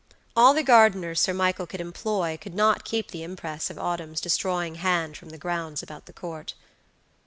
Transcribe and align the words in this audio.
All 0.35 0.55
the 0.55 0.63
gardeners 0.63 1.19
Sir 1.19 1.31
Michael 1.31 1.67
could 1.67 1.79
employ 1.79 2.35
could 2.41 2.55
not 2.55 2.85
keep 2.85 3.11
the 3.11 3.21
impress 3.21 3.69
of 3.69 3.77
autumn's 3.77 4.19
destroying 4.19 4.73
hand 4.81 5.15
from 5.15 5.29
the 5.29 5.37
grounds 5.37 5.83
about 5.83 6.07
the 6.07 6.13
Court. 6.13 6.55